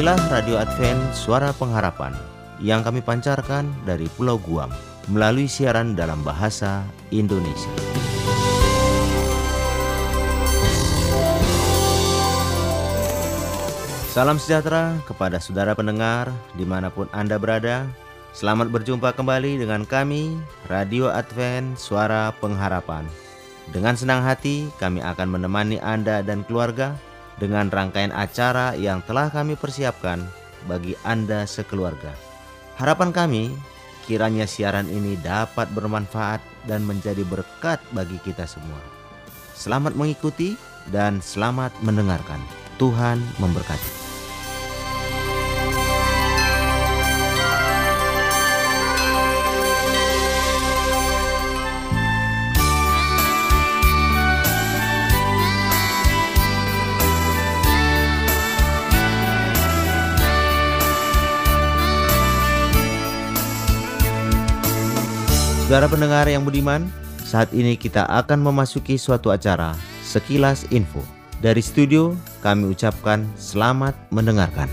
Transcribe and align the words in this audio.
Inilah 0.00 0.32
Radio 0.32 0.56
Advent 0.56 1.12
Suara 1.12 1.52
Pengharapan 1.52 2.16
yang 2.56 2.80
kami 2.80 3.04
pancarkan 3.04 3.68
dari 3.84 4.08
Pulau 4.16 4.40
Guam 4.40 4.72
melalui 5.12 5.44
siaran 5.44 5.92
dalam 5.92 6.24
bahasa 6.24 6.88
Indonesia. 7.12 7.68
Salam 14.08 14.40
sejahtera 14.40 14.96
kepada 15.04 15.36
saudara 15.36 15.76
pendengar 15.76 16.32
di 16.56 16.64
mana 16.64 16.88
pun 16.88 17.04
Anda 17.12 17.36
berada. 17.36 17.84
Selamat 18.32 18.72
berjumpa 18.72 19.12
kembali 19.12 19.60
dengan 19.60 19.84
kami, 19.84 20.32
Radio 20.72 21.12
Advent 21.12 21.76
Suara 21.76 22.32
Pengharapan. 22.40 23.04
Dengan 23.68 24.00
senang 24.00 24.24
hati 24.24 24.64
kami 24.80 25.04
akan 25.04 25.28
menemani 25.28 25.76
Anda 25.84 26.24
dan 26.24 26.48
keluarga 26.48 26.96
dengan 27.40 27.72
rangkaian 27.72 28.12
acara 28.12 28.76
yang 28.76 29.00
telah 29.08 29.32
kami 29.32 29.56
persiapkan 29.56 30.20
bagi 30.68 30.92
Anda 31.08 31.48
sekeluarga. 31.48 32.12
Harapan 32.76 33.10
kami 33.10 33.56
kiranya 34.04 34.44
siaran 34.44 34.86
ini 34.92 35.16
dapat 35.24 35.72
bermanfaat 35.72 36.44
dan 36.68 36.84
menjadi 36.84 37.24
berkat 37.24 37.80
bagi 37.96 38.20
kita 38.20 38.44
semua. 38.44 38.80
Selamat 39.56 39.96
mengikuti 39.96 40.60
dan 40.92 41.24
selamat 41.24 41.72
mendengarkan. 41.80 42.40
Tuhan 42.76 43.20
memberkati. 43.40 43.99
Saudara 65.70 65.86
pendengar 65.86 66.26
yang 66.26 66.42
budiman, 66.42 66.90
saat 67.22 67.54
ini 67.54 67.78
kita 67.78 68.02
akan 68.02 68.42
memasuki 68.42 68.98
suatu 68.98 69.30
acara 69.30 69.78
sekilas 70.02 70.66
info. 70.74 70.98
Dari 71.38 71.62
studio, 71.62 72.10
kami 72.42 72.74
ucapkan 72.74 73.22
selamat 73.38 73.94
mendengarkan. 74.10 74.66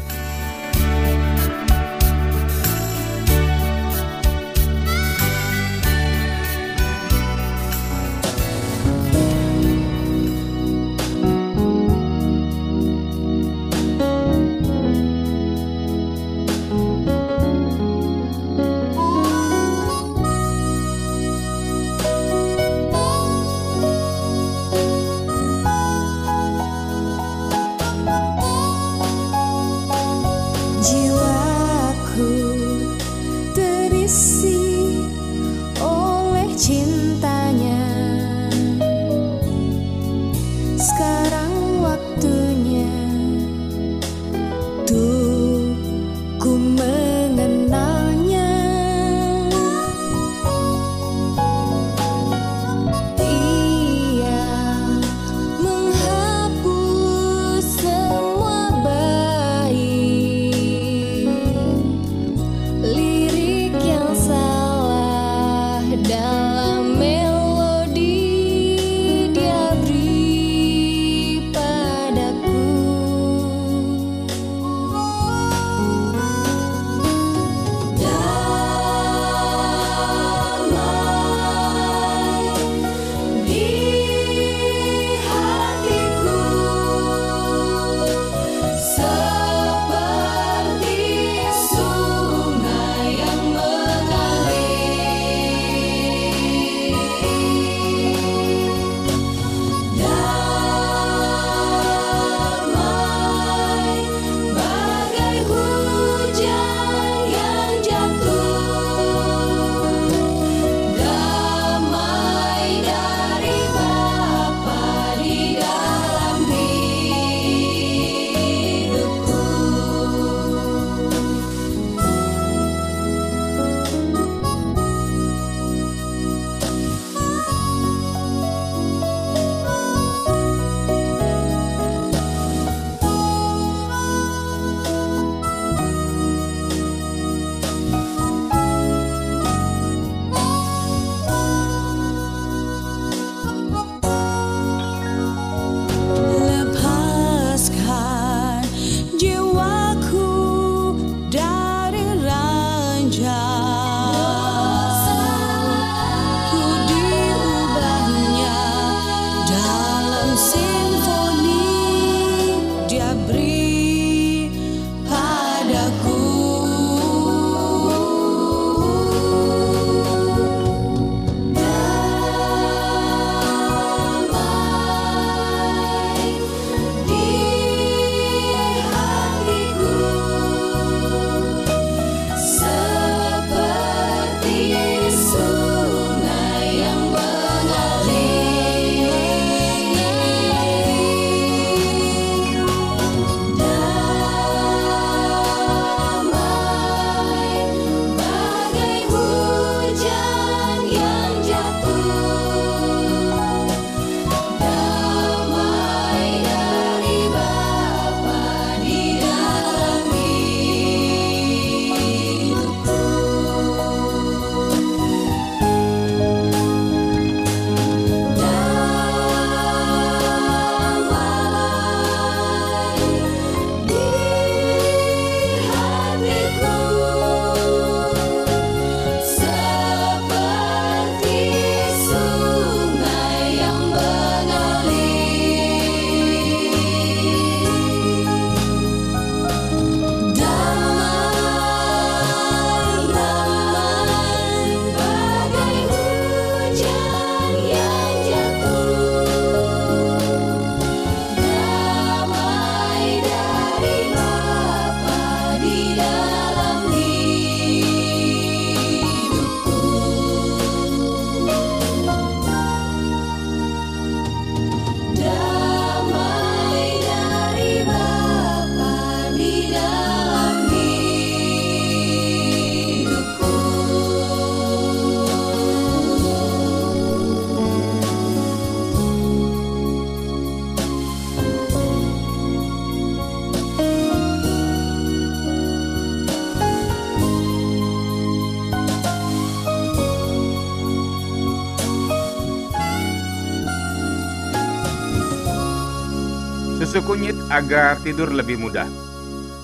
Agar 297.58 297.98
tidur 298.06 298.30
lebih 298.30 298.62
mudah. 298.62 298.86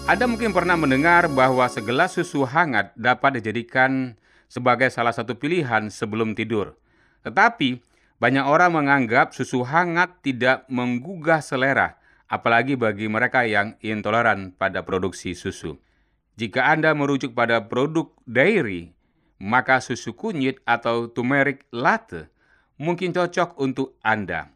Anda 0.10 0.26
mungkin 0.26 0.50
pernah 0.50 0.74
mendengar 0.74 1.30
bahwa 1.30 1.70
segelas 1.70 2.18
susu 2.18 2.42
hangat 2.42 2.90
dapat 2.98 3.38
dijadikan 3.38 4.18
sebagai 4.50 4.90
salah 4.90 5.14
satu 5.14 5.38
pilihan 5.38 5.94
sebelum 5.94 6.34
tidur. 6.34 6.74
Tetapi, 7.22 7.86
banyak 8.18 8.50
orang 8.50 8.74
menganggap 8.74 9.38
susu 9.38 9.62
hangat 9.62 10.26
tidak 10.26 10.66
menggugah 10.74 11.38
selera, 11.46 12.02
apalagi 12.26 12.74
bagi 12.74 13.06
mereka 13.06 13.46
yang 13.46 13.78
intoleran 13.78 14.58
pada 14.58 14.82
produksi 14.82 15.38
susu. 15.38 15.78
Jika 16.34 16.74
Anda 16.74 16.98
merujuk 16.98 17.38
pada 17.38 17.62
produk 17.62 18.10
dairy, 18.26 18.90
maka 19.38 19.78
susu 19.86 20.18
kunyit 20.18 20.58
atau 20.66 21.14
turmeric 21.14 21.70
latte 21.70 22.34
mungkin 22.82 23.14
cocok 23.14 23.54
untuk 23.62 24.02
Anda. 24.02 24.53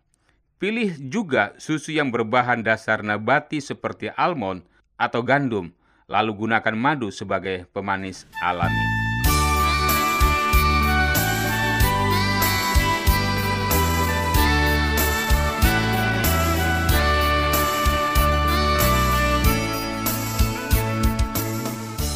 Pilih 0.58 0.98
juga 0.98 1.54
susu 1.62 1.94
yang 1.94 2.10
berbahan 2.10 2.66
dasar 2.66 3.06
nabati 3.06 3.62
seperti 3.62 4.10
almond 4.18 4.66
atau 4.98 5.22
gandum, 5.22 5.70
lalu 6.10 6.34
gunakan 6.34 6.74
madu 6.74 7.14
sebagai 7.14 7.70
pemanis 7.70 8.26
alami. 8.42 8.74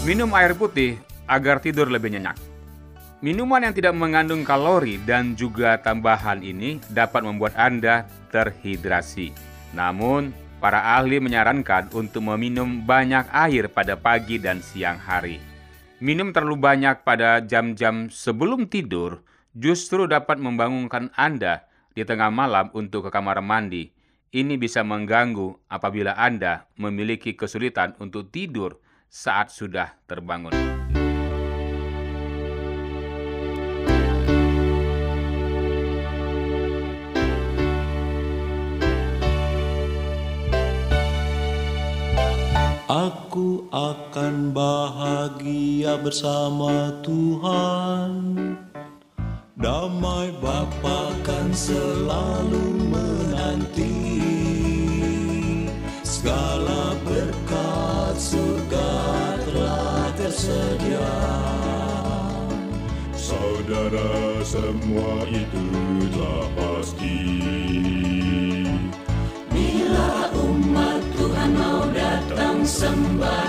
Minum 0.02 0.34
air 0.34 0.58
putih 0.58 0.98
agar 1.30 1.62
tidur 1.62 1.94
lebih 1.94 2.10
nyenyak. 2.10 2.51
Minuman 3.22 3.62
yang 3.62 3.78
tidak 3.78 3.94
mengandung 3.94 4.42
kalori 4.42 4.98
dan 5.06 5.38
juga 5.38 5.78
tambahan 5.78 6.42
ini 6.42 6.82
dapat 6.90 7.22
membuat 7.22 7.54
Anda 7.54 8.10
terhidrasi. 8.34 9.30
Namun, 9.78 10.34
para 10.58 10.98
ahli 10.98 11.22
menyarankan 11.22 11.94
untuk 11.94 12.26
meminum 12.26 12.82
banyak 12.82 13.30
air 13.30 13.70
pada 13.70 13.94
pagi 13.94 14.42
dan 14.42 14.58
siang 14.66 14.98
hari. 14.98 15.38
Minum 16.02 16.34
terlalu 16.34 16.58
banyak 16.58 17.06
pada 17.06 17.46
jam-jam 17.46 18.10
sebelum 18.10 18.66
tidur 18.66 19.22
justru 19.54 20.10
dapat 20.10 20.42
membangunkan 20.42 21.14
Anda 21.14 21.70
di 21.94 22.02
tengah 22.02 22.34
malam 22.34 22.74
untuk 22.74 23.06
ke 23.06 23.10
kamar 23.14 23.38
mandi. 23.46 23.94
Ini 24.34 24.58
bisa 24.58 24.82
mengganggu 24.82 25.70
apabila 25.70 26.18
Anda 26.18 26.66
memiliki 26.74 27.38
kesulitan 27.38 27.94
untuk 28.02 28.34
tidur 28.34 28.82
saat 29.14 29.54
sudah 29.54 29.94
terbangun. 30.10 30.81
Akan 43.72 44.52
bahagia 44.52 45.96
bersama 46.04 46.92
Tuhan. 47.08 48.12
Damai 49.56 50.36
Bapa 50.44 51.16
kan 51.24 51.54
selalu 51.56 52.92
menanti 52.92 54.20
Segala 56.04 57.00
berkat 57.08 58.16
surga 58.20 58.92
telah 59.48 60.12
tersedia. 60.20 61.16
Saudara 63.16 64.44
semua 64.44 65.24
itu 65.32 65.66
telah 66.12 66.46
pasti. 66.60 67.20
Bila 69.48 70.28
umat 70.36 71.00
Tuhan 71.16 71.50
mau 71.56 71.88
datang 71.96 72.68
sembah 72.68 73.41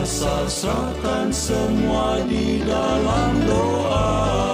Asal 0.00 0.48
serahkan 0.48 1.28
semua 1.28 2.24
di 2.24 2.64
dalam 2.64 3.36
doa 3.44 4.49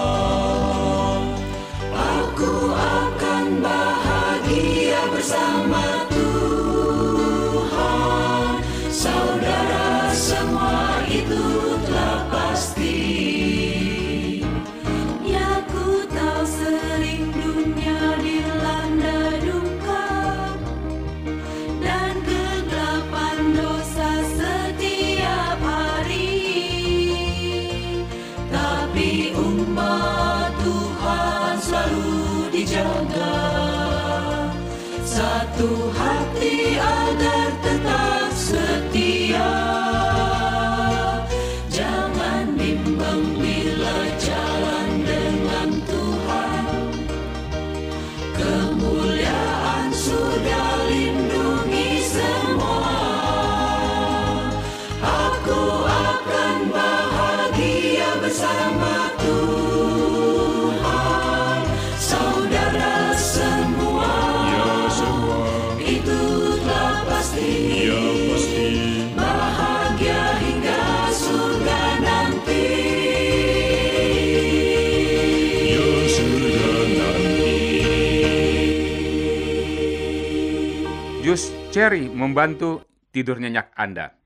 Cherry 81.76 82.08
membantu 82.08 82.88
tidur 83.12 83.36
nyenyak 83.36 83.68
Anda. 83.76 84.16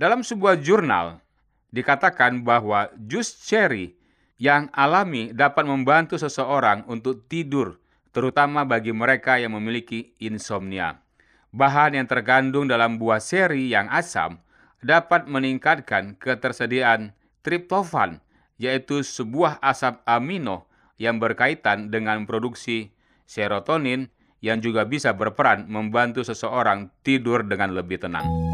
Dalam 0.00 0.24
sebuah 0.24 0.64
jurnal 0.64 1.20
dikatakan 1.68 2.40
bahwa 2.40 2.88
jus 2.96 3.36
cherry 3.44 4.00
yang 4.40 4.72
alami 4.72 5.28
dapat 5.28 5.68
membantu 5.68 6.16
seseorang 6.16 6.88
untuk 6.88 7.28
tidur, 7.28 7.76
terutama 8.16 8.64
bagi 8.64 8.96
mereka 8.96 9.36
yang 9.36 9.52
memiliki 9.52 10.16
insomnia. 10.24 11.04
Bahan 11.52 12.00
yang 12.00 12.08
terkandung 12.08 12.64
dalam 12.64 12.96
buah 12.96 13.20
seri 13.20 13.68
yang 13.68 13.92
asam 13.92 14.40
dapat 14.80 15.28
meningkatkan 15.28 16.16
ketersediaan 16.16 17.12
triptofan, 17.44 18.24
yaitu 18.56 19.04
sebuah 19.04 19.60
asam 19.60 20.00
amino 20.08 20.64
yang 20.96 21.20
berkaitan 21.20 21.92
dengan 21.92 22.24
produksi 22.24 22.88
serotonin 23.28 24.08
yang 24.44 24.60
juga 24.60 24.84
bisa 24.84 25.12
berperan 25.16 25.64
membantu 25.66 26.22
seseorang 26.22 26.92
tidur 27.02 27.42
dengan 27.42 27.72
lebih 27.72 28.00
tenang. 28.02 28.45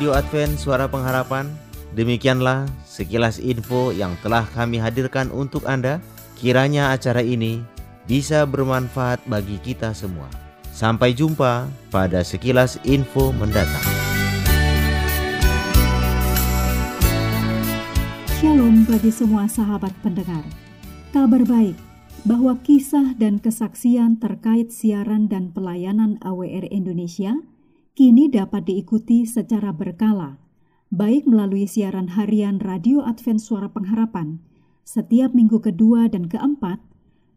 Radio 0.00 0.16
Advent 0.16 0.56
Suara 0.56 0.88
Pengharapan. 0.88 1.44
Demikianlah 1.92 2.64
sekilas 2.88 3.36
info 3.36 3.92
yang 3.92 4.16
telah 4.24 4.48
kami 4.56 4.80
hadirkan 4.80 5.28
untuk 5.28 5.68
Anda. 5.68 6.00
Kiranya 6.40 6.96
acara 6.96 7.20
ini 7.20 7.60
bisa 8.08 8.48
bermanfaat 8.48 9.20
bagi 9.28 9.60
kita 9.60 9.92
semua. 9.92 10.24
Sampai 10.72 11.12
jumpa 11.12 11.68
pada 11.92 12.24
sekilas 12.24 12.80
info 12.88 13.28
mendatang. 13.36 13.84
Shalom 18.40 18.88
bagi 18.88 19.12
semua 19.12 19.52
sahabat 19.52 19.92
pendengar. 20.00 20.48
Kabar 21.12 21.44
baik 21.44 21.76
bahwa 22.24 22.56
kisah 22.64 23.12
dan 23.20 23.36
kesaksian 23.36 24.16
terkait 24.16 24.72
siaran 24.72 25.28
dan 25.28 25.52
pelayanan 25.52 26.16
AWR 26.24 26.72
Indonesia– 26.72 27.36
kini 27.98 28.30
dapat 28.30 28.70
diikuti 28.70 29.26
secara 29.26 29.74
berkala, 29.74 30.38
baik 30.94 31.26
melalui 31.26 31.66
siaran 31.66 32.14
harian 32.14 32.62
Radio 32.62 33.02
Advent 33.02 33.42
Suara 33.42 33.66
Pengharapan 33.66 34.38
setiap 34.86 35.34
minggu 35.34 35.58
kedua 35.62 36.10
dan 36.10 36.26
keempat, 36.26 36.78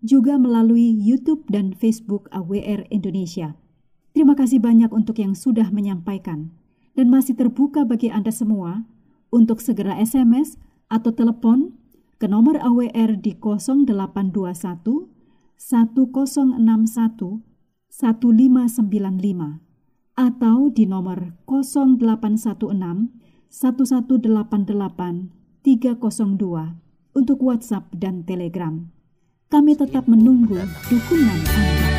juga 0.03 0.35
melalui 0.35 0.93
YouTube 0.93 1.47
dan 1.47 1.71
Facebook 1.73 2.27
AWR 2.35 2.85
Indonesia. 2.91 3.55
Terima 4.13 4.35
kasih 4.37 4.61
banyak 4.61 4.93
untuk 4.93 5.17
yang 5.17 5.33
sudah 5.33 5.73
menyampaikan 5.73 6.53
dan 6.93 7.09
masih 7.09 7.33
terbuka 7.33 7.81
bagi 7.81 8.13
Anda 8.13 8.29
semua 8.29 8.85
untuk 9.33 9.57
segera 9.57 9.97
SMS 9.97 10.61
atau 10.91 11.09
telepon 11.09 11.73
ke 12.21 12.29
nomor 12.29 12.61
AWR 12.61 13.17
di 13.17 13.33
0821 13.33 15.09
1061 15.57 17.41
1595 17.89 19.72
atau 20.13 20.69
di 20.69 20.85
nomor 20.85 21.33
0816 21.49 23.09
1188 23.49 25.65
302 25.65 26.83
untuk 27.13 27.37
WhatsApp 27.41 27.85
dan 27.93 28.23
Telegram. 28.25 28.89
Kami 29.49 29.75
tetap 29.77 30.07
menunggu 30.09 30.57
dukungan 30.89 31.41
Anda. 31.53 31.91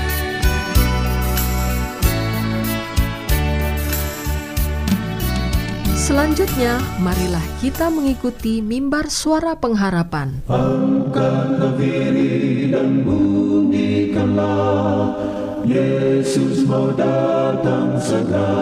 Selanjutnya, 5.94 6.82
marilah 7.00 7.40
kita 7.64 7.88
mengikuti 7.88 8.60
mimbar 8.60 9.08
suara 9.08 9.56
pengharapan. 9.56 10.44
Angkatlah 10.52 11.72
diri 11.80 12.68
dan 12.68 13.08
bunyikanlah 13.08 15.16
Yesus 15.64 16.68
mau 16.68 16.92
datang 16.92 17.96
segera. 17.96 18.52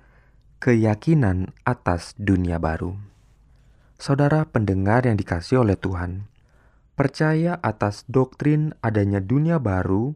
Keyakinan 0.64 1.52
atas 1.68 2.16
Dunia 2.16 2.56
Baru. 2.56 2.96
Saudara 4.00 4.48
pendengar 4.48 5.04
yang 5.04 5.20
dikasihi 5.20 5.60
oleh 5.60 5.76
Tuhan, 5.76 6.32
percaya 6.96 7.60
atas 7.68 8.08
doktrin 8.08 8.72
adanya 8.80 9.20
dunia 9.20 9.60
baru 9.60 10.16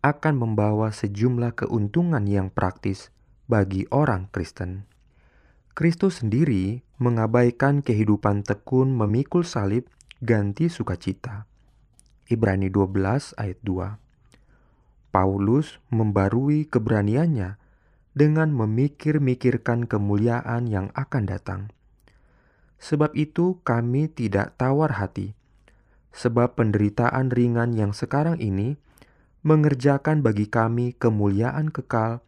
akan 0.00 0.40
membawa 0.40 0.88
sejumlah 0.88 1.52
keuntungan 1.52 2.24
yang 2.24 2.48
praktis 2.48 3.12
bagi 3.44 3.84
orang 3.92 4.32
Kristen. 4.32 4.87
Kristus 5.78 6.26
sendiri 6.26 6.82
mengabaikan 6.98 7.86
kehidupan 7.86 8.42
tekun 8.42 8.90
memikul 8.98 9.46
salib 9.46 9.86
ganti 10.18 10.66
sukacita. 10.66 11.46
Ibrani 12.26 12.66
12 12.66 13.38
ayat 13.38 13.62
2. 13.62 13.94
Paulus 15.14 15.78
membarui 15.94 16.66
keberaniannya 16.66 17.62
dengan 18.10 18.50
memikir-mikirkan 18.58 19.86
kemuliaan 19.86 20.66
yang 20.66 20.90
akan 20.98 21.30
datang. 21.30 21.70
Sebab 22.82 23.14
itu 23.14 23.62
kami 23.62 24.10
tidak 24.10 24.58
tawar 24.58 24.98
hati, 24.98 25.38
sebab 26.10 26.58
penderitaan 26.58 27.30
ringan 27.30 27.78
yang 27.78 27.94
sekarang 27.94 28.42
ini 28.42 28.82
mengerjakan 29.46 30.26
bagi 30.26 30.50
kami 30.50 30.98
kemuliaan 30.98 31.70
kekal 31.70 32.18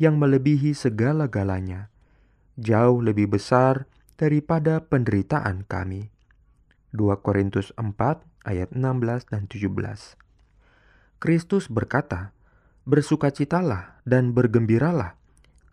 yang 0.00 0.16
melebihi 0.16 0.72
segala-galanya, 0.72 1.92
jauh 2.54 3.02
lebih 3.02 3.34
besar 3.34 3.90
daripada 4.14 4.78
penderitaan 4.86 5.66
kami. 5.66 6.10
2 6.94 7.18
Korintus 7.18 7.74
4 7.74 8.22
ayat 8.46 8.70
16 8.70 9.26
dan 9.26 9.50
17. 9.50 10.14
Kristus 11.18 11.66
berkata, 11.66 12.30
"Bersukacitalah 12.86 13.98
dan 14.06 14.30
bergembiralah, 14.30 15.18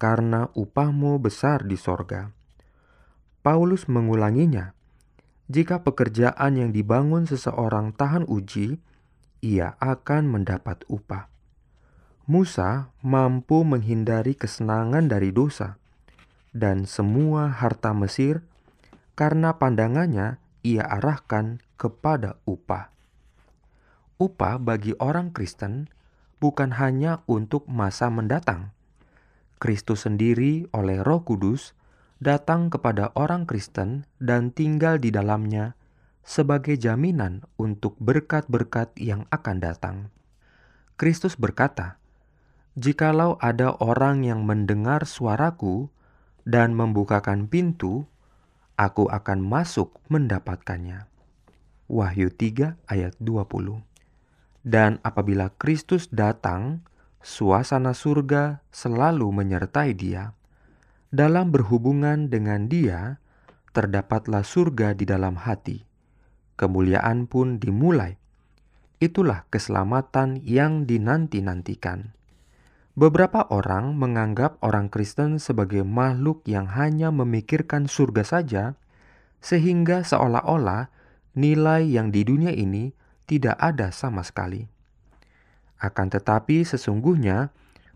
karena 0.02 0.50
upahmu 0.58 1.22
besar 1.22 1.62
di 1.62 1.78
sorga." 1.78 2.34
Paulus 3.46 3.86
mengulanginya, 3.86 4.74
"Jika 5.52 5.86
pekerjaan 5.86 6.58
yang 6.58 6.74
dibangun 6.74 7.30
seseorang 7.30 7.94
tahan 7.94 8.26
uji, 8.26 8.82
ia 9.46 9.78
akan 9.78 10.34
mendapat 10.34 10.82
upah." 10.90 11.30
Musa 12.26 12.90
mampu 13.04 13.62
menghindari 13.68 14.34
kesenangan 14.34 15.12
dari 15.12 15.36
dosa 15.36 15.81
dan 16.52 16.84
semua 16.84 17.48
harta 17.52 17.96
Mesir 17.96 18.44
karena 19.16 19.56
pandangannya 19.56 20.40
ia 20.62 20.86
arahkan 20.86 21.64
kepada 21.80 22.38
upah. 22.46 22.92
Upah 24.22 24.62
bagi 24.62 24.94
orang 25.02 25.34
Kristen 25.34 25.90
bukan 26.38 26.78
hanya 26.78 27.26
untuk 27.26 27.66
masa 27.66 28.14
mendatang. 28.14 28.70
Kristus 29.58 30.06
sendiri 30.06 30.70
oleh 30.74 31.02
Roh 31.02 31.26
Kudus 31.26 31.74
datang 32.22 32.70
kepada 32.70 33.10
orang 33.18 33.50
Kristen 33.50 34.06
dan 34.22 34.54
tinggal 34.54 35.02
di 35.02 35.10
dalamnya 35.10 35.74
sebagai 36.22 36.78
jaminan 36.78 37.46
untuk 37.58 37.98
berkat-berkat 37.98 38.94
yang 38.98 39.26
akan 39.34 39.58
datang. 39.58 39.98
Kristus 41.02 41.34
berkata, 41.34 41.98
"Jikalau 42.78 43.42
ada 43.42 43.74
orang 43.82 44.22
yang 44.22 44.46
mendengar 44.46 45.10
suaraku 45.10 45.90
dan 46.44 46.74
membukakan 46.74 47.48
pintu, 47.48 48.08
aku 48.80 49.08
akan 49.08 49.40
masuk 49.42 49.98
mendapatkannya." 50.08 51.06
Wahyu 51.92 52.32
3 52.32 52.80
ayat 52.88 53.20
20. 53.20 53.84
Dan 54.64 55.02
apabila 55.02 55.52
Kristus 55.58 56.08
datang, 56.08 56.86
suasana 57.20 57.92
surga 57.92 58.64
selalu 58.72 59.28
menyertai 59.34 59.92
dia. 59.98 60.32
Dalam 61.12 61.52
berhubungan 61.52 62.32
dengan 62.32 62.72
dia, 62.72 63.20
terdapatlah 63.76 64.48
surga 64.48 64.96
di 64.96 65.04
dalam 65.04 65.36
hati. 65.36 65.84
Kemuliaan 66.56 67.28
pun 67.28 67.60
dimulai. 67.60 68.16
Itulah 69.02 69.50
keselamatan 69.50 70.40
yang 70.46 70.86
dinanti-nantikan. 70.86 72.14
Beberapa 73.02 73.50
orang 73.50 73.98
menganggap 73.98 74.62
orang 74.62 74.86
Kristen 74.86 75.42
sebagai 75.42 75.82
makhluk 75.82 76.46
yang 76.46 76.70
hanya 76.70 77.10
memikirkan 77.10 77.90
surga 77.90 78.22
saja, 78.22 78.64
sehingga 79.42 80.06
seolah-olah 80.06 80.94
nilai 81.34 81.82
yang 81.82 82.14
di 82.14 82.22
dunia 82.22 82.54
ini 82.54 82.94
tidak 83.26 83.58
ada 83.58 83.90
sama 83.90 84.22
sekali. 84.22 84.70
Akan 85.82 86.14
tetapi, 86.14 86.62
sesungguhnya 86.62 87.50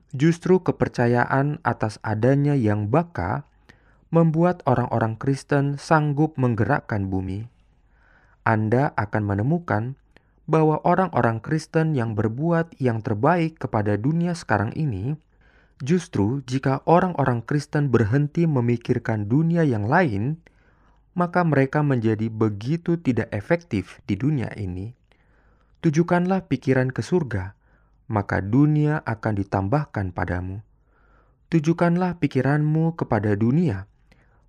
justru 0.10 0.66
kepercayaan 0.66 1.62
atas 1.62 2.02
adanya 2.02 2.58
yang 2.58 2.90
baka 2.90 3.46
membuat 4.10 4.66
orang-orang 4.66 5.22
Kristen 5.22 5.78
sanggup 5.78 6.34
menggerakkan 6.42 7.14
bumi. 7.14 7.46
Anda 8.42 8.90
akan 8.98 9.22
menemukan 9.22 10.02
bahwa 10.46 10.82
orang-orang 10.86 11.42
Kristen 11.42 11.98
yang 11.98 12.14
berbuat 12.14 12.78
yang 12.78 13.02
terbaik 13.02 13.58
kepada 13.58 13.98
dunia 13.98 14.38
sekarang 14.38 14.74
ini 14.78 15.18
Justru 15.84 16.40
jika 16.48 16.80
orang-orang 16.88 17.44
Kristen 17.44 17.92
berhenti 17.92 18.48
memikirkan 18.48 19.28
dunia 19.28 19.68
yang 19.68 19.92
lain, 19.92 20.40
maka 21.20 21.44
mereka 21.44 21.84
menjadi 21.84 22.32
begitu 22.32 22.96
tidak 22.96 23.28
efektif 23.36 24.00
di 24.08 24.16
dunia 24.16 24.48
ini. 24.56 24.96
Tujukanlah 25.84 26.48
pikiran 26.48 26.96
ke 26.96 27.04
surga, 27.04 27.60
maka 28.08 28.40
dunia 28.40 29.04
akan 29.04 29.34
ditambahkan 29.36 30.16
padamu. 30.16 30.64
Tujukanlah 31.52 32.24
pikiranmu 32.24 32.96
kepada 32.96 33.36
dunia, 33.36 33.92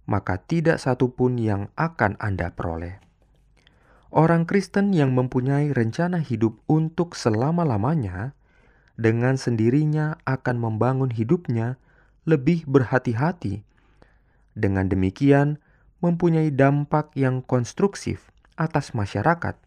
maka 0.06 0.38
tidak 0.38 0.78
satupun 0.78 1.42
yang 1.42 1.74
akan 1.74 2.14
Anda 2.22 2.54
peroleh. 2.54 3.02
Orang 4.16 4.48
Kristen 4.48 4.96
yang 4.96 5.12
mempunyai 5.12 5.76
rencana 5.76 6.24
hidup 6.24 6.56
untuk 6.72 7.12
selama-lamanya, 7.12 8.32
dengan 8.96 9.36
sendirinya 9.36 10.16
akan 10.24 10.56
membangun 10.56 11.12
hidupnya 11.12 11.76
lebih 12.24 12.64
berhati-hati. 12.64 13.60
Dengan 14.56 14.88
demikian, 14.88 15.60
mempunyai 16.00 16.48
dampak 16.48 17.12
yang 17.12 17.44
konstruksif 17.44 18.32
atas 18.56 18.96
masyarakat 18.96 19.60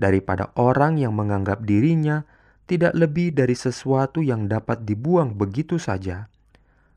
daripada 0.00 0.56
orang 0.56 0.96
yang 0.96 1.12
menganggap 1.12 1.60
dirinya 1.60 2.24
tidak 2.64 2.96
lebih 2.96 3.36
dari 3.36 3.52
sesuatu 3.52 4.24
yang 4.24 4.48
dapat 4.48 4.88
dibuang 4.88 5.36
begitu 5.36 5.76
saja, 5.76 6.32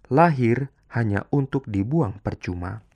lahir 0.08 0.72
hanya 0.96 1.28
untuk 1.28 1.68
dibuang 1.68 2.24
percuma. 2.24 2.88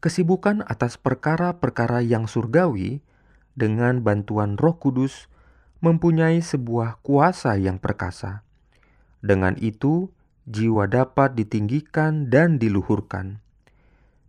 Kesibukan 0.00 0.64
atas 0.64 0.96
perkara-perkara 0.96 2.00
yang 2.00 2.24
surgawi 2.24 3.04
dengan 3.52 4.00
bantuan 4.00 4.56
Roh 4.56 4.80
Kudus 4.80 5.28
mempunyai 5.84 6.40
sebuah 6.40 7.04
kuasa 7.04 7.60
yang 7.60 7.76
perkasa. 7.76 8.40
Dengan 9.20 9.60
itu, 9.60 10.08
jiwa 10.48 10.88
dapat 10.88 11.36
ditinggikan 11.36 12.32
dan 12.32 12.56
diluhurkan. 12.56 13.44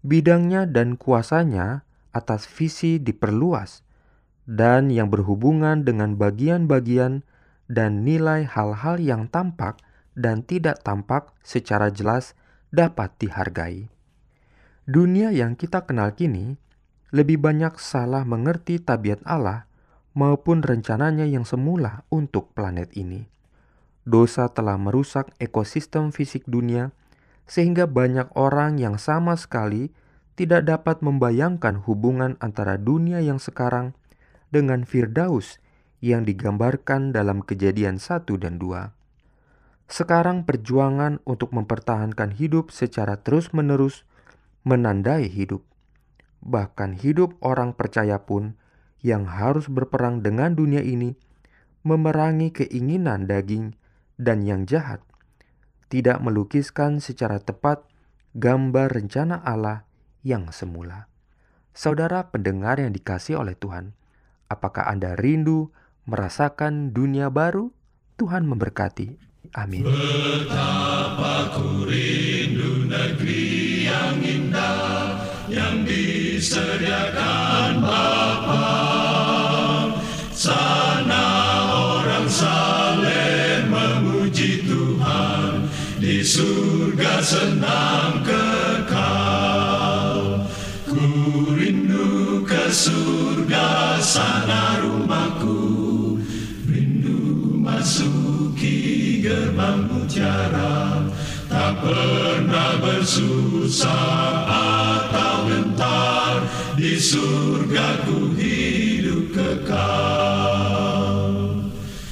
Bidangnya 0.03 0.67
dan 0.67 0.99
kuasanya 0.99 1.87
atas 2.11 2.43
visi 2.51 2.99
diperluas, 2.99 3.87
dan 4.43 4.91
yang 4.91 5.07
berhubungan 5.07 5.87
dengan 5.87 6.19
bagian-bagian 6.19 7.23
dan 7.71 8.03
nilai 8.03 8.43
hal-hal 8.43 8.99
yang 8.99 9.31
tampak 9.31 9.79
dan 10.19 10.43
tidak 10.43 10.83
tampak 10.83 11.31
secara 11.39 11.87
jelas 11.87 12.35
dapat 12.75 13.15
dihargai. 13.15 13.87
Dunia 14.91 15.31
yang 15.31 15.55
kita 15.55 15.87
kenal 15.87 16.11
kini 16.19 16.59
lebih 17.15 17.39
banyak 17.39 17.79
salah 17.79 18.27
mengerti 18.27 18.75
tabiat 18.75 19.23
Allah 19.23 19.63
maupun 20.11 20.59
rencananya 20.59 21.23
yang 21.23 21.47
semula 21.47 22.03
untuk 22.11 22.51
planet 22.51 22.91
ini. 22.99 23.23
Dosa 24.03 24.51
telah 24.51 24.75
merusak 24.75 25.31
ekosistem 25.39 26.11
fisik 26.11 26.43
dunia, 26.43 26.91
sehingga 27.47 27.87
banyak 27.87 28.35
orang 28.35 28.83
yang 28.83 28.99
sama 28.99 29.39
sekali 29.39 29.95
tidak 30.35 30.67
dapat 30.67 30.99
membayangkan 30.99 31.79
hubungan 31.87 32.35
antara 32.43 32.75
dunia 32.75 33.23
yang 33.23 33.39
sekarang 33.39 33.95
dengan 34.51 34.83
Firdaus 34.83 35.63
yang 36.03 36.27
digambarkan 36.27 37.15
dalam 37.15 37.39
kejadian 37.39 37.95
satu 37.95 38.35
dan 38.35 38.59
dua. 38.59 38.91
Sekarang 39.87 40.43
perjuangan 40.43 41.23
untuk 41.23 41.55
mempertahankan 41.55 42.35
hidup 42.35 42.75
secara 42.75 43.15
terus-menerus 43.23 44.03
menandai 44.63 45.29
hidup. 45.29 45.65
Bahkan 46.41 47.01
hidup 47.01 47.37
orang 47.41 47.77
percaya 47.77 48.21
pun 48.25 48.57
yang 49.01 49.29
harus 49.29 49.69
berperang 49.69 50.21
dengan 50.21 50.53
dunia 50.53 50.81
ini 50.81 51.17
memerangi 51.81 52.53
keinginan 52.53 53.25
daging 53.25 53.73
dan 54.21 54.45
yang 54.45 54.69
jahat, 54.69 55.01
tidak 55.89 56.21
melukiskan 56.21 57.01
secara 57.01 57.41
tepat 57.41 57.81
gambar 58.37 58.93
rencana 58.93 59.41
Allah 59.41 59.89
yang 60.21 60.53
semula. 60.53 61.09
Saudara 61.73 62.29
pendengar 62.29 62.77
yang 62.77 62.93
dikasih 62.93 63.41
oleh 63.41 63.57
Tuhan, 63.57 63.97
apakah 64.45 64.85
Anda 64.85 65.17
rindu 65.17 65.73
merasakan 66.05 66.93
dunia 66.93 67.33
baru, 67.33 67.73
Tuhan 68.21 68.45
memberkati. 68.45 69.17
Amin. 69.57 69.89
Betapa 69.89 71.57
ku 71.57 71.89
rindu 71.89 72.85
negeri 72.85 73.70
yang 75.51 75.83
disediakan 75.83 77.83
Bapa. 77.83 78.71
Sana 80.31 81.27
orang 81.75 82.27
saleh 82.31 83.67
memuji 83.67 84.63
Tuhan 84.63 85.67
di 85.99 86.23
surga 86.23 87.19
senang 87.19 88.23
kekal. 88.23 90.47
Ku 90.87 91.03
rindu 91.51 92.47
ke 92.47 92.71
surga 92.71 93.99
sana 93.99 94.79
pernah 101.81 102.77
bersusah 102.77 104.45
atau 104.45 105.49
gentar 105.49 106.45
Di 106.77 107.01
surga 107.01 108.05
ku 108.05 108.29
hidup 108.37 109.33
kekal. 109.33 111.25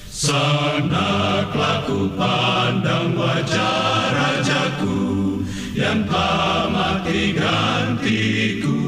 Sana 0.09 1.45
ku 1.85 2.09
pandang 2.17 3.13
wajah 3.15 4.11
rajaku 4.13 5.41
Yang 5.77 6.09
tak 6.09 6.69
mati 6.73 7.33
gantiku. 7.37 8.81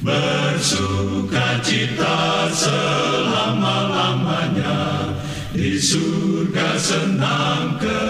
Bersuka 0.00 1.60
cita 1.60 2.48
selama-lamanya 2.48 5.12
Di 5.52 5.76
surga 5.76 6.80
senang 6.80 7.76
kekal 7.76 8.09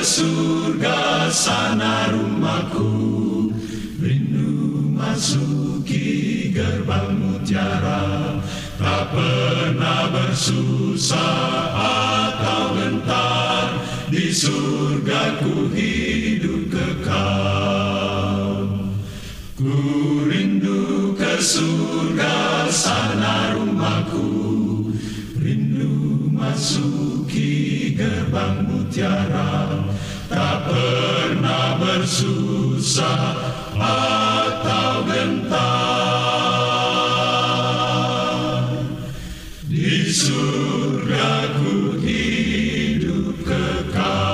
surga 0.00 1.28
sana 1.28 2.08
rumahku. 2.08 3.52
Rindu 4.00 4.96
masuki 4.96 6.48
gerbang 6.56 7.20
mutiara. 7.20 8.40
Tak 8.80 9.12
pernah 9.12 10.08
bersusah 10.08 11.76
atau 11.76 12.80
gentar. 12.80 13.66
Di 14.08 14.32
surga 14.32 15.36
ku 15.44 15.68
hidup 15.70 16.72
kekal. 16.72 18.66
Ku 19.60 19.76
rindu 20.24 21.12
ke 21.12 21.36
surga 21.36 22.66
sana 22.72 23.52
rumahku. 23.52 24.28
Rindu 25.36 26.24
masuki 26.32 27.92
gerbang 28.00 28.64
mutiara 28.64 29.69
Tak 30.30 30.70
pernah 30.70 31.74
bersusah 31.82 33.34
atau 33.82 35.02
gentar 35.02 35.58
Di 39.66 40.06
surga 40.06 41.50
ku 41.58 41.98
hidup 41.98 43.42
kekal 43.42 44.30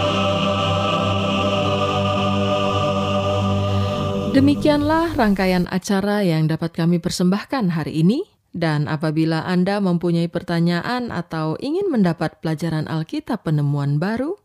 Demikianlah 4.36 5.16
rangkaian 5.16 5.64
acara 5.72 6.20
yang 6.20 6.44
dapat 6.44 6.76
kami 6.76 7.00
persembahkan 7.00 7.72
hari 7.72 8.04
ini. 8.04 8.20
Dan 8.56 8.84
apabila 8.88 9.48
Anda 9.48 9.80
mempunyai 9.84 10.28
pertanyaan 10.32 11.08
atau 11.12 11.56
ingin 11.60 11.92
mendapat 11.92 12.40
pelajaran 12.40 12.88
Alkitab 12.88 13.44
penemuan 13.44 14.00
baru, 14.00 14.36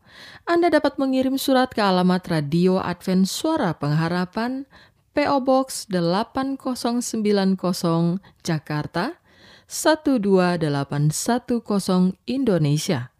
Anda 0.44 0.74
dapat 0.74 0.98
mengirim 0.98 1.38
surat 1.38 1.70
ke 1.70 1.78
alamat 1.78 2.26
Radio 2.28 2.82
Advent 2.82 3.30
Suara 3.30 3.78
Pengharapan, 3.78 4.66
PO 5.12 5.44
Box 5.44 5.92
8090 5.92 6.56
Jakarta 8.42 9.20
12810 9.68 12.16
Indonesia. 12.28 13.12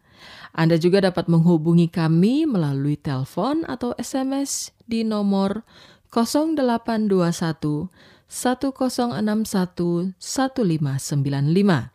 Anda 0.52 0.76
juga 0.76 1.00
dapat 1.00 1.32
menghubungi 1.32 1.88
kami 1.88 2.44
melalui 2.44 3.00
telepon 3.00 3.64
atau 3.64 3.96
SMS 3.96 4.76
di 4.84 5.00
nomor 5.00 5.64
0821 6.12 7.88
1061 8.28 10.12
1595 10.20 11.92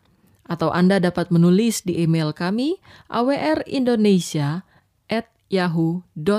atau 0.48 0.72
Anda 0.72 0.96
dapat 0.98 1.30
menulis 1.30 1.84
di 1.84 2.00
email 2.02 2.34
kami 2.34 2.80
awrindonesia 3.12 4.64
yahoo.co.id. 5.48 6.30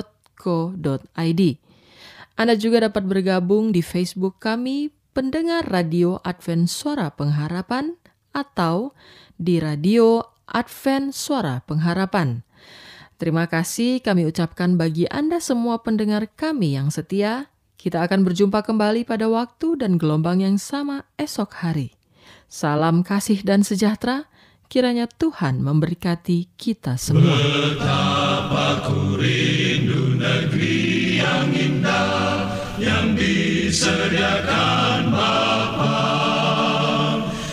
Anda 2.40 2.56
juga 2.56 2.88
dapat 2.88 3.04
bergabung 3.04 3.76
di 3.76 3.84
Facebook 3.84 4.40
kami 4.40 4.96
pendengar 5.12 5.68
radio 5.68 6.24
Advent 6.24 6.72
Suara 6.72 7.12
Pengharapan 7.12 8.00
atau 8.32 8.96
di 9.36 9.60
Radio 9.60 10.24
Advent 10.48 11.12
Suara 11.12 11.60
Pengharapan. 11.66 12.48
Terima 13.20 13.52
kasih 13.52 14.00
kami 14.00 14.24
ucapkan 14.24 14.80
bagi 14.80 15.04
Anda 15.12 15.44
semua 15.44 15.84
pendengar 15.84 16.32
kami 16.32 16.80
yang 16.80 16.88
setia. 16.88 17.52
Kita 17.76 18.04
akan 18.08 18.24
berjumpa 18.24 18.64
kembali 18.64 19.04
pada 19.04 19.28
waktu 19.28 19.76
dan 19.76 20.00
gelombang 20.00 20.40
yang 20.40 20.56
sama 20.56 21.04
esok 21.20 21.60
hari. 21.60 21.96
Salam 22.48 23.04
kasih 23.04 23.44
dan 23.44 23.68
sejahtera. 23.68 24.32
Kiranya 24.72 25.10
Tuhan 25.12 25.60
memberkati 25.60 26.56
kita 26.56 26.96
semua. 26.96 27.36
Betapa 27.36 28.19
ku 28.82 29.14
rindu 29.14 30.18
negeri 30.18 31.22
yang 31.22 31.54
indah 31.54 32.50
yang 32.82 33.14
disediakan 33.14 35.14
Bapa. 35.14 36.02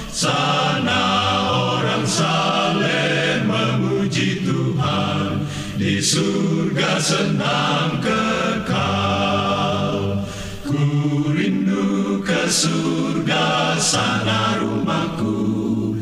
Sana 0.09 1.05
orang 1.53 2.09
saleh 2.09 3.45
memuji 3.45 4.41
Tuhan 4.41 5.45
di 5.77 6.01
surga 6.01 6.97
senang 6.97 8.01
kekal. 8.01 10.25
Ku 10.65 10.81
rindu 11.37 12.25
ke 12.25 12.49
surga 12.49 13.77
sana 13.77 14.65
rumahku, 14.65 15.93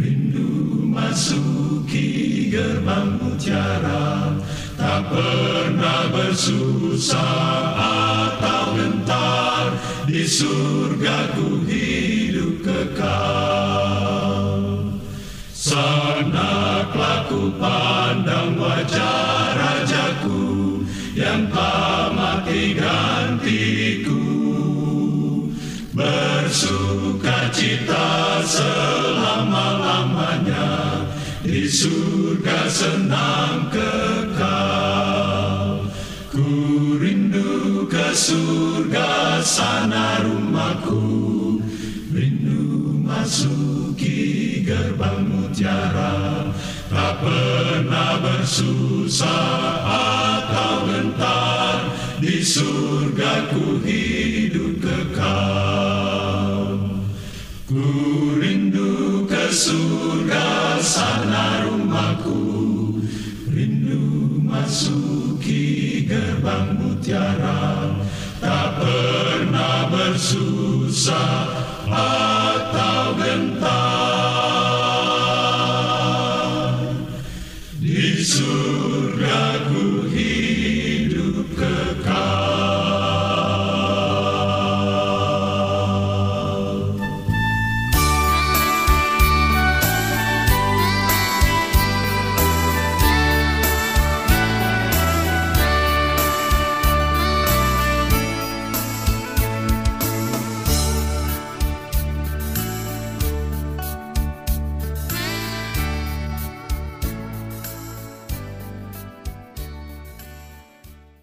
rindu 0.00 0.88
masuki 0.88 2.48
gerbang 2.48 3.20
mutiara, 3.20 4.27
pernah 5.08 6.12
bersusah 6.12 7.64
atau 7.76 8.76
gentar, 8.76 9.72
di 10.08 10.24
surga 10.24 11.36
ku 11.36 11.60
hidup 11.68 12.64
kekal. 12.64 14.56
Sana 15.52 16.88
ku 17.28 17.52
pandang 17.60 18.56
wajah 18.56 19.52
rajaku 19.52 20.80
yang 21.12 21.52
tak 21.52 22.16
mati 22.16 22.72
gantiku 22.72 24.24
bersuka 25.92 27.52
cita 27.52 28.40
selama-lamanya 28.46 31.04
di 31.44 31.68
surga 31.68 32.64
senang 32.70 33.68
kekal 33.68 34.27
surga 38.14 39.42
sana 39.44 40.24
rumahku. 40.24 41.60
Rindu 42.12 43.04
masuki 43.04 44.64
gerbang 44.64 45.28
mutiara. 45.28 46.48
Tak 46.88 47.20
pernah 47.20 48.16
bersusah 48.24 49.84
atau 49.88 50.74
gentar. 50.88 51.76
Di 52.18 52.40
surga 52.40 53.52
ku 53.52 53.78
hidup 53.84 54.82
kekal. 54.82 56.80
Ku 57.68 57.84
rindu 58.40 59.28
ke 59.28 59.52
surga 59.52 60.80
sana 60.80 61.68
rumahku 61.68 62.47